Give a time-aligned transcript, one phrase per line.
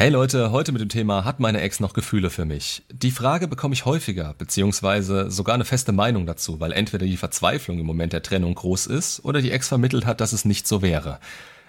[0.00, 2.82] Hey Leute, heute mit dem Thema Hat meine Ex noch Gefühle für mich?
[2.90, 7.78] Die Frage bekomme ich häufiger, beziehungsweise sogar eine feste Meinung dazu, weil entweder die Verzweiflung
[7.78, 10.80] im Moment der Trennung groß ist oder die Ex vermittelt hat, dass es nicht so
[10.80, 11.20] wäre.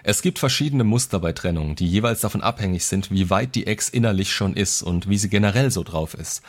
[0.02, 3.90] Es gibt verschiedene Muster bei Trennungen, die jeweils davon abhängig sind, wie weit die Ex
[3.90, 6.40] innerlich schon ist und wie sie generell so drauf ist.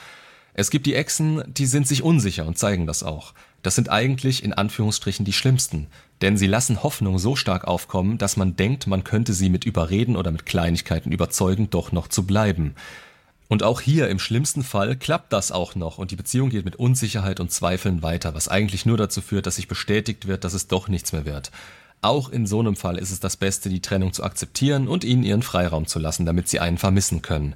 [0.54, 3.34] Es gibt die Exen, die sind sich unsicher und zeigen das auch.
[3.64, 5.88] Das sind eigentlich in Anführungsstrichen die schlimmsten,
[6.21, 10.18] denn sie lassen Hoffnung so stark aufkommen, dass man denkt, man könnte sie mit Überreden
[10.18, 12.75] oder mit Kleinigkeiten überzeugen, doch noch zu bleiben.
[13.47, 16.75] Und auch hier im schlimmsten Fall klappt das auch noch und die Beziehung geht mit
[16.75, 20.68] Unsicherheit und Zweifeln weiter, was eigentlich nur dazu führt, dass sich bestätigt wird, dass es
[20.68, 21.51] doch nichts mehr wird.
[22.01, 25.23] Auch in so einem Fall ist es das Beste, die Trennung zu akzeptieren und ihnen
[25.23, 27.56] ihren Freiraum zu lassen, damit sie einen vermissen können.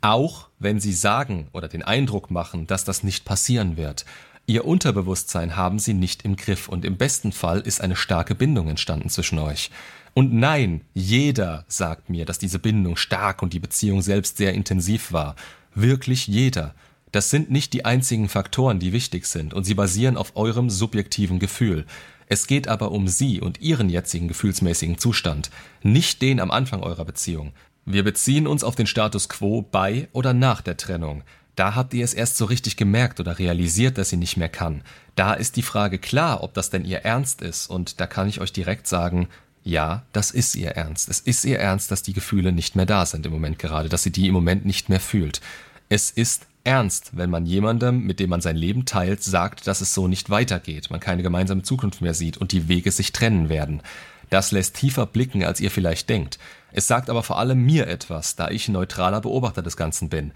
[0.00, 4.04] Auch wenn sie sagen oder den Eindruck machen, dass das nicht passieren wird.
[4.46, 8.68] Ihr Unterbewusstsein haben sie nicht im Griff und im besten Fall ist eine starke Bindung
[8.68, 9.70] entstanden zwischen euch.
[10.12, 15.12] Und nein, jeder sagt mir, dass diese Bindung stark und die Beziehung selbst sehr intensiv
[15.12, 15.34] war.
[15.74, 16.74] Wirklich jeder.
[17.10, 21.38] Das sind nicht die einzigen Faktoren, die wichtig sind, und sie basieren auf eurem subjektiven
[21.38, 21.86] Gefühl.
[22.26, 25.50] Es geht aber um Sie und Ihren jetzigen gefühlsmäßigen Zustand,
[25.82, 27.52] nicht den am Anfang eurer Beziehung.
[27.84, 31.22] Wir beziehen uns auf den Status quo bei oder nach der Trennung.
[31.56, 34.82] Da habt ihr es erst so richtig gemerkt oder realisiert, dass sie nicht mehr kann.
[35.14, 37.68] Da ist die Frage klar, ob das denn ihr Ernst ist.
[37.68, 39.28] Und da kann ich euch direkt sagen,
[39.62, 41.08] ja, das ist ihr Ernst.
[41.08, 44.02] Es ist ihr Ernst, dass die Gefühle nicht mehr da sind im Moment gerade, dass
[44.02, 45.40] sie die im Moment nicht mehr fühlt.
[45.88, 49.94] Es ist ernst, wenn man jemandem, mit dem man sein Leben teilt, sagt, dass es
[49.94, 53.82] so nicht weitergeht, man keine gemeinsame Zukunft mehr sieht und die Wege sich trennen werden.
[54.30, 56.38] Das lässt tiefer blicken, als ihr vielleicht denkt.
[56.72, 60.32] Es sagt aber vor allem mir etwas, da ich neutraler Beobachter des Ganzen bin.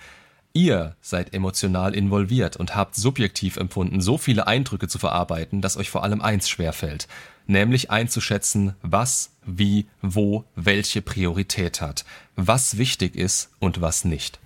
[0.52, 5.90] Ihr seid emotional involviert und habt subjektiv empfunden, so viele Eindrücke zu verarbeiten, dass euch
[5.90, 7.06] vor allem eins schwerfällt,
[7.46, 12.04] nämlich einzuschätzen, was, wie, wo, welche Priorität hat,
[12.34, 14.40] was wichtig ist und was nicht.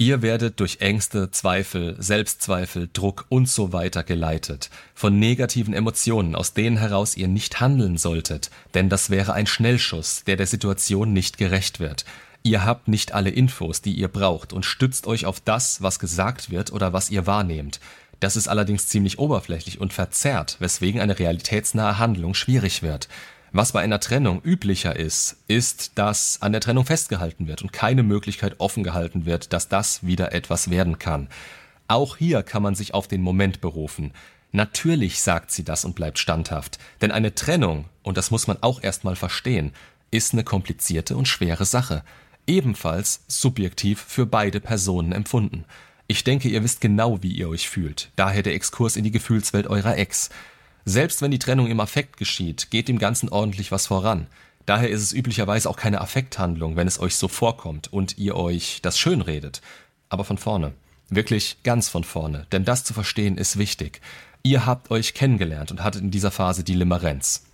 [0.00, 6.54] Ihr werdet durch Ängste, Zweifel, Selbstzweifel, Druck und so weiter geleitet, von negativen Emotionen, aus
[6.54, 11.36] denen heraus ihr nicht handeln solltet, denn das wäre ein Schnellschuss, der der Situation nicht
[11.36, 12.04] gerecht wird.
[12.48, 16.48] Ihr habt nicht alle Infos, die ihr braucht und stützt euch auf das, was gesagt
[16.48, 17.78] wird oder was ihr wahrnehmt.
[18.20, 23.10] Das ist allerdings ziemlich oberflächlich und verzerrt, weswegen eine realitätsnahe Handlung schwierig wird.
[23.52, 28.02] Was bei einer Trennung üblicher ist, ist, dass an der Trennung festgehalten wird und keine
[28.02, 31.28] Möglichkeit offen gehalten wird, dass das wieder etwas werden kann.
[31.86, 34.14] Auch hier kann man sich auf den Moment berufen.
[34.52, 38.82] Natürlich sagt sie das und bleibt standhaft, denn eine Trennung, und das muss man auch
[38.82, 39.74] erstmal verstehen,
[40.10, 42.02] ist eine komplizierte und schwere Sache,
[42.48, 45.64] ebenfalls subjektiv für beide Personen empfunden.
[46.06, 49.66] Ich denke, ihr wisst genau, wie ihr euch fühlt, daher der Exkurs in die Gefühlswelt
[49.66, 50.30] eurer Ex.
[50.84, 54.26] Selbst wenn die Trennung im Affekt geschieht, geht dem Ganzen ordentlich was voran.
[54.64, 58.80] Daher ist es üblicherweise auch keine Affekthandlung, wenn es euch so vorkommt und ihr euch
[58.82, 59.60] das schön redet.
[60.08, 60.72] Aber von vorne.
[61.10, 62.46] Wirklich ganz von vorne.
[62.52, 64.00] Denn das zu verstehen ist wichtig.
[64.42, 67.44] Ihr habt euch kennengelernt und hattet in dieser Phase die Limerenz.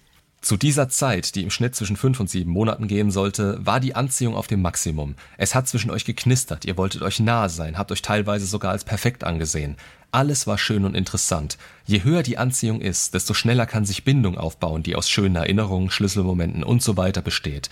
[0.44, 3.94] Zu dieser Zeit, die im Schnitt zwischen fünf und sieben Monaten gehen sollte, war die
[3.94, 5.14] Anziehung auf dem Maximum.
[5.38, 8.84] Es hat zwischen euch geknistert, ihr wolltet euch nahe sein, habt euch teilweise sogar als
[8.84, 9.76] perfekt angesehen.
[10.10, 11.56] Alles war schön und interessant.
[11.86, 15.90] Je höher die Anziehung ist, desto schneller kann sich Bindung aufbauen, die aus schönen Erinnerungen,
[15.90, 17.70] Schlüsselmomenten und so weiter besteht,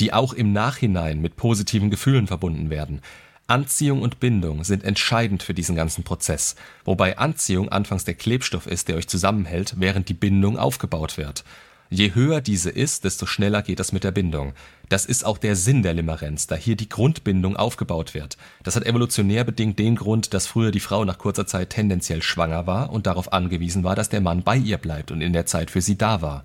[0.00, 3.02] die auch im Nachhinein mit positiven Gefühlen verbunden werden.
[3.48, 6.56] Anziehung und Bindung sind entscheidend für diesen ganzen Prozess,
[6.86, 11.44] wobei Anziehung anfangs der Klebstoff ist, der euch zusammenhält, während die Bindung aufgebaut wird.
[11.90, 14.54] Je höher diese ist, desto schneller geht das mit der Bindung.
[14.88, 18.36] Das ist auch der Sinn der Limerenz, da hier die Grundbindung aufgebaut wird.
[18.62, 22.66] Das hat evolutionär bedingt den Grund, dass früher die Frau nach kurzer Zeit tendenziell schwanger
[22.66, 25.70] war und darauf angewiesen war, dass der Mann bei ihr bleibt und in der Zeit
[25.70, 26.44] für sie da war.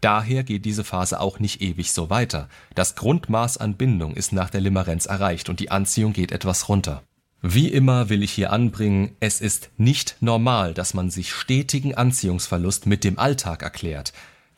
[0.00, 2.48] Daher geht diese Phase auch nicht ewig so weiter.
[2.74, 7.02] Das Grundmaß an Bindung ist nach der Limerenz erreicht und die Anziehung geht etwas runter.
[7.42, 12.86] Wie immer will ich hier anbringen, es ist nicht normal, dass man sich stetigen Anziehungsverlust
[12.86, 14.12] mit dem Alltag erklärt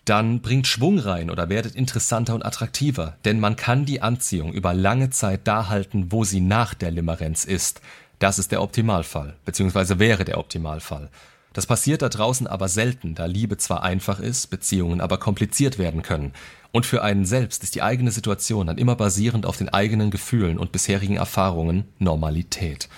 [0.09, 4.73] dann bringt Schwung rein oder werdet interessanter und attraktiver, denn man kann die Anziehung über
[4.75, 7.81] lange Zeit da halten, wo sie nach der Limerenz ist.
[8.19, 11.11] Das ist der Optimalfall, beziehungsweise wäre der Optimalfall.
[11.53, 16.03] Das passiert da draußen aber selten, da Liebe zwar einfach ist, Beziehungen aber kompliziert werden
[16.03, 16.33] können.
[16.71, 20.59] Und für einen selbst ist die eigene Situation dann immer basierend auf den eigenen Gefühlen
[20.59, 22.89] und bisherigen Erfahrungen Normalität.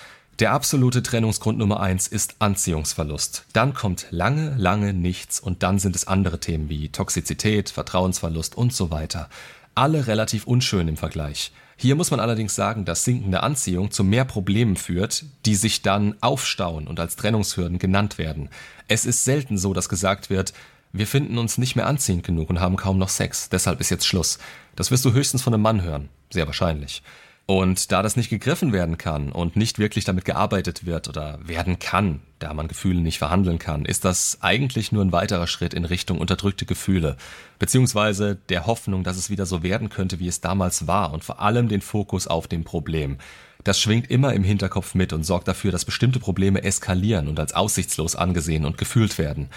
[0.41, 3.45] Der absolute Trennungsgrund Nummer eins ist Anziehungsverlust.
[3.53, 8.73] Dann kommt lange, lange nichts und dann sind es andere Themen wie Toxizität, Vertrauensverlust und
[8.73, 9.29] so weiter.
[9.75, 11.51] Alle relativ unschön im Vergleich.
[11.77, 16.15] Hier muss man allerdings sagen, dass sinkende Anziehung zu mehr Problemen führt, die sich dann
[16.21, 18.49] aufstauen und als Trennungshürden genannt werden.
[18.87, 20.53] Es ist selten so, dass gesagt wird,
[20.91, 24.07] wir finden uns nicht mehr anziehend genug und haben kaum noch Sex, deshalb ist jetzt
[24.07, 24.39] Schluss.
[24.75, 27.03] Das wirst du höchstens von einem Mann hören, sehr wahrscheinlich.
[27.51, 31.79] Und da das nicht gegriffen werden kann und nicht wirklich damit gearbeitet wird oder werden
[31.79, 35.83] kann, da man Gefühle nicht verhandeln kann, ist das eigentlich nur ein weiterer Schritt in
[35.83, 37.17] Richtung unterdrückte Gefühle,
[37.59, 41.41] beziehungsweise der Hoffnung, dass es wieder so werden könnte, wie es damals war und vor
[41.41, 43.17] allem den Fokus auf dem Problem.
[43.65, 47.53] Das schwingt immer im Hinterkopf mit und sorgt dafür, dass bestimmte Probleme eskalieren und als
[47.53, 49.49] aussichtslos angesehen und gefühlt werden.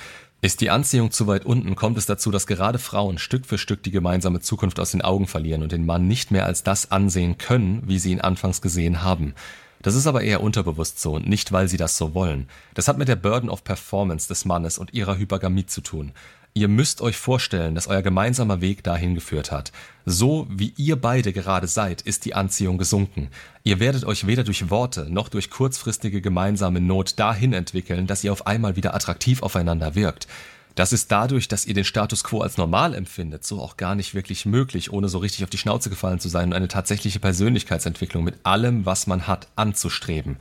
[0.44, 3.82] Ist die Anziehung zu weit unten, kommt es dazu, dass gerade Frauen Stück für Stück
[3.82, 7.38] die gemeinsame Zukunft aus den Augen verlieren und den Mann nicht mehr als das ansehen
[7.38, 9.34] können, wie sie ihn anfangs gesehen haben.
[9.80, 12.46] Das ist aber eher unterbewusst so und nicht, weil sie das so wollen.
[12.74, 16.12] Das hat mit der Burden of Performance des Mannes und ihrer Hypergamie zu tun.
[16.56, 19.72] Ihr müsst euch vorstellen, dass euer gemeinsamer Weg dahin geführt hat.
[20.06, 23.28] So wie ihr beide gerade seid, ist die Anziehung gesunken.
[23.64, 28.30] Ihr werdet euch weder durch Worte noch durch kurzfristige gemeinsame Not dahin entwickeln, dass ihr
[28.30, 30.28] auf einmal wieder attraktiv aufeinander wirkt.
[30.76, 34.14] Das ist dadurch, dass ihr den Status quo als normal empfindet, so auch gar nicht
[34.14, 38.22] wirklich möglich, ohne so richtig auf die Schnauze gefallen zu sein und eine tatsächliche Persönlichkeitsentwicklung
[38.22, 40.36] mit allem, was man hat, anzustreben.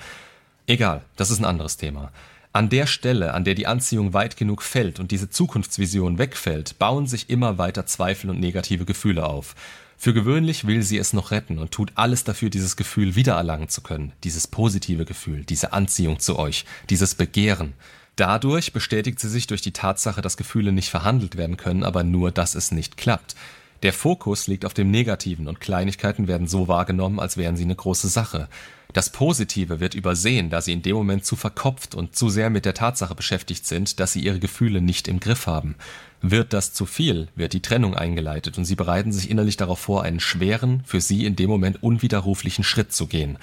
[0.68, 2.12] Egal, das ist ein anderes Thema.
[2.56, 7.08] An der Stelle, an der die Anziehung weit genug fällt und diese Zukunftsvision wegfällt, bauen
[7.08, 9.56] sich immer weiter Zweifel und negative Gefühle auf.
[9.98, 13.82] Für gewöhnlich will sie es noch retten und tut alles dafür, dieses Gefühl wiedererlangen zu
[13.82, 17.74] können, dieses positive Gefühl, diese Anziehung zu euch, dieses Begehren.
[18.18, 22.30] Dadurch bestätigt sie sich durch die Tatsache, dass Gefühle nicht verhandelt werden können, aber nur,
[22.30, 23.36] dass es nicht klappt.
[23.82, 27.76] Der Fokus liegt auf dem Negativen und Kleinigkeiten werden so wahrgenommen, als wären sie eine
[27.76, 28.48] große Sache.
[28.94, 32.63] Das Positive wird übersehen, da sie in dem Moment zu verkopft und zu sehr mit
[32.63, 35.75] der Tatsache beschäftigt sind, dass sie ihre Gefühle nicht im Griff haben.
[36.22, 40.04] Wird das zu viel, wird die Trennung eingeleitet und sie bereiten sich innerlich darauf vor,
[40.04, 43.40] einen schweren, für sie in dem Moment unwiderruflichen Schritt zu gehen.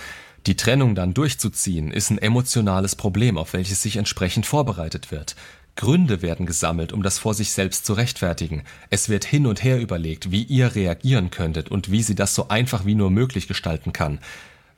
[0.47, 5.35] Die Trennung dann durchzuziehen, ist ein emotionales Problem, auf welches sich entsprechend vorbereitet wird.
[5.77, 8.63] Gründe werden gesammelt, um das vor sich selbst zu rechtfertigen.
[8.89, 12.49] Es wird hin und her überlegt, wie ihr reagieren könntet und wie sie das so
[12.49, 14.21] einfach wie nur möglich gestalten kann.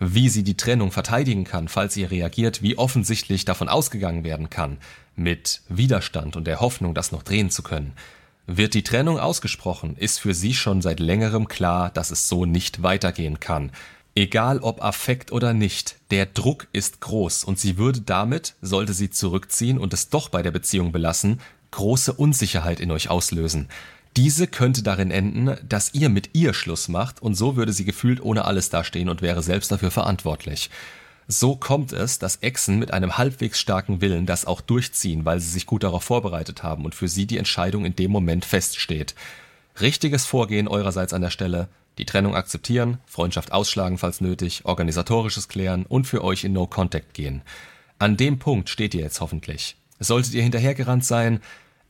[0.04, 4.78] Wie sie die Trennung verteidigen kann, falls ihr reagiert, wie offensichtlich davon ausgegangen werden kann.
[5.14, 7.92] Mit Widerstand und der Hoffnung, das noch drehen zu können.
[8.48, 12.82] Wird die Trennung ausgesprochen, ist für sie schon seit längerem klar, dass es so nicht
[12.82, 13.70] weitergehen kann.
[14.16, 19.10] Egal ob Affekt oder nicht, der Druck ist groß und sie würde damit, sollte sie
[19.10, 21.40] zurückziehen und es doch bei der Beziehung belassen,
[21.70, 23.68] große Unsicherheit in euch auslösen.
[24.16, 28.22] Diese könnte darin enden, dass ihr mit ihr Schluss macht und so würde sie gefühlt
[28.22, 30.70] ohne alles dastehen und wäre selbst dafür verantwortlich.
[31.28, 35.48] So kommt es, dass Exen mit einem halbwegs starken Willen das auch durchziehen, weil sie
[35.48, 39.14] sich gut darauf vorbereitet haben und für sie die Entscheidung in dem Moment feststeht.
[39.80, 45.86] Richtiges Vorgehen eurerseits an der Stelle, die Trennung akzeptieren, Freundschaft ausschlagen, falls nötig, organisatorisches klären
[45.86, 47.42] und für euch in No Contact gehen.
[47.98, 49.76] An dem Punkt steht ihr jetzt hoffentlich.
[50.00, 51.40] Solltet ihr hinterhergerannt sein,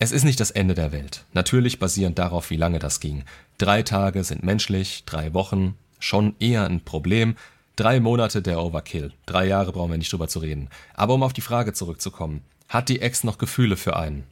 [0.02, 1.24] es ist nicht das Ende der Welt.
[1.32, 3.22] Natürlich basierend darauf, wie lange das ging.
[3.56, 7.36] Drei Tage sind menschlich, drei Wochen schon eher ein Problem.
[7.76, 9.12] Drei Monate der Overkill.
[9.26, 10.70] Drei Jahre brauchen wir nicht drüber zu reden.
[10.94, 12.42] Aber um auf die Frage zurückzukommen.
[12.68, 14.24] Hat die Ex noch Gefühle für einen?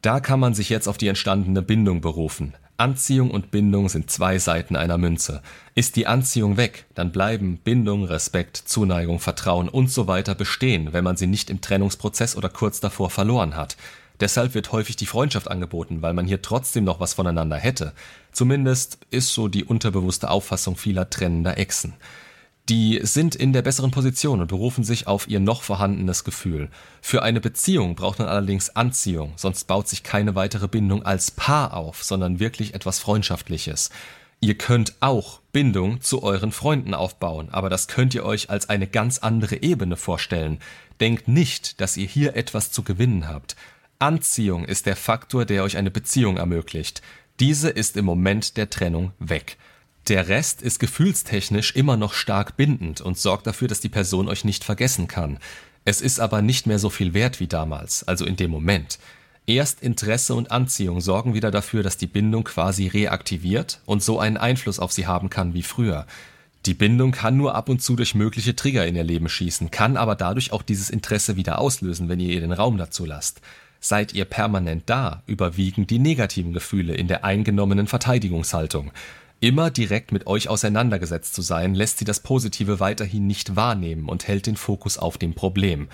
[0.00, 2.54] Da kann man sich jetzt auf die entstandene Bindung berufen.
[2.78, 5.42] Anziehung und Bindung sind zwei Seiten einer Münze.
[5.74, 11.04] Ist die Anziehung weg, dann bleiben Bindung, Respekt, Zuneigung, Vertrauen und so weiter bestehen, wenn
[11.04, 13.76] man sie nicht im Trennungsprozess oder kurz davor verloren hat.
[14.20, 17.92] Deshalb wird häufig die Freundschaft angeboten, weil man hier trotzdem noch was voneinander hätte.
[18.32, 21.94] Zumindest ist so die unterbewusste Auffassung vieler trennender Exen.
[22.68, 26.68] Die sind in der besseren Position und berufen sich auf ihr noch vorhandenes Gefühl.
[27.00, 31.74] Für eine Beziehung braucht man allerdings Anziehung, sonst baut sich keine weitere Bindung als Paar
[31.74, 33.88] auf, sondern wirklich etwas Freundschaftliches.
[34.40, 38.86] Ihr könnt auch Bindung zu euren Freunden aufbauen, aber das könnt ihr euch als eine
[38.86, 40.58] ganz andere Ebene vorstellen.
[41.00, 43.56] Denkt nicht, dass ihr hier etwas zu gewinnen habt.
[44.00, 47.02] Anziehung ist der Faktor, der euch eine Beziehung ermöglicht.
[47.40, 49.56] Diese ist im Moment der Trennung weg.
[50.06, 54.44] Der Rest ist gefühlstechnisch immer noch stark bindend und sorgt dafür, dass die Person euch
[54.44, 55.38] nicht vergessen kann.
[55.84, 59.00] Es ist aber nicht mehr so viel wert wie damals, also in dem Moment.
[59.46, 64.36] Erst Interesse und Anziehung sorgen wieder dafür, dass die Bindung quasi reaktiviert und so einen
[64.36, 66.06] Einfluss auf sie haben kann wie früher.
[66.66, 69.96] Die Bindung kann nur ab und zu durch mögliche Trigger in ihr Leben schießen, kann
[69.96, 73.40] aber dadurch auch dieses Interesse wieder auslösen, wenn ihr ihr den Raum dazu lasst.
[73.80, 78.90] Seid ihr permanent da, überwiegen die negativen Gefühle in der eingenommenen Verteidigungshaltung.
[79.40, 84.26] Immer direkt mit euch auseinandergesetzt zu sein, lässt sie das Positive weiterhin nicht wahrnehmen und
[84.26, 85.88] hält den Fokus auf dem Problem.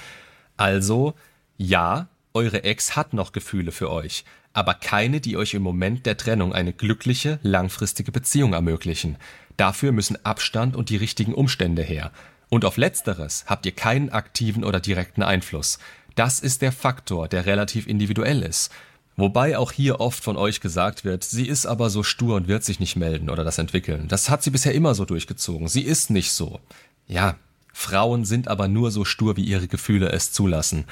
[0.57, 1.13] Also,
[1.59, 4.25] ja, eure Ex hat noch Gefühle für euch,
[4.55, 9.17] aber keine, die euch im Moment der Trennung eine glückliche, langfristige Beziehung ermöglichen.
[9.59, 12.13] Dafür müssen Abstand und die richtigen Umstände her.
[12.49, 15.79] Und auf letzteres habt ihr keinen aktiven oder direkten Einfluss.
[16.15, 18.71] Das ist der Faktor, der relativ individuell ist.
[19.17, 22.65] Wobei auch hier oft von euch gesagt wird, sie ist aber so stur und wird
[22.65, 24.09] sich nicht melden oder das entwickeln.
[24.09, 25.69] Das hat sie bisher immer so durchgezogen.
[25.69, 26.61] Sie ist nicht so.
[27.07, 27.37] Ja,
[27.73, 30.85] Frauen sind aber nur so stur, wie ihre Gefühle es zulassen.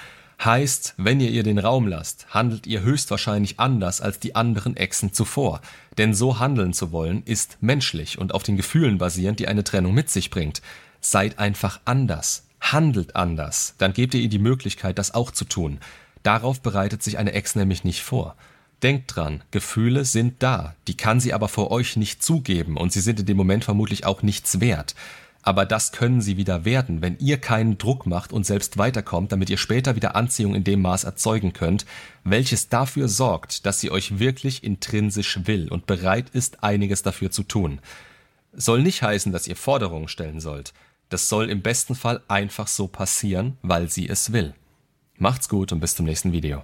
[0.44, 5.12] Heißt, wenn ihr ihr den Raum lasst, handelt ihr höchstwahrscheinlich anders als die anderen Exen
[5.12, 5.60] zuvor.
[5.98, 9.94] Denn so handeln zu wollen, ist menschlich und auf den Gefühlen basierend, die eine Trennung
[9.94, 10.60] mit sich bringt.
[11.00, 12.44] Seid einfach anders.
[12.62, 13.74] Handelt anders.
[13.78, 15.78] Dann gebt ihr ihr die Möglichkeit, das auch zu tun.
[16.22, 18.36] Darauf bereitet sich eine Ex nämlich nicht vor.
[18.82, 23.00] Denkt dran, Gefühle sind da, die kann sie aber vor euch nicht zugeben und sie
[23.00, 24.94] sind in dem Moment vermutlich auch nichts wert.
[25.42, 29.50] Aber das können sie wieder werden, wenn ihr keinen Druck macht und selbst weiterkommt, damit
[29.50, 31.84] ihr später wieder Anziehung in dem Maß erzeugen könnt,
[32.22, 37.42] welches dafür sorgt, dass sie euch wirklich intrinsisch will und bereit ist, einiges dafür zu
[37.42, 37.80] tun.
[38.52, 40.72] Soll nicht heißen, dass ihr Forderungen stellen sollt.
[41.12, 44.54] Das soll im besten Fall einfach so passieren, weil sie es will.
[45.18, 46.62] Macht's gut und bis zum nächsten Video.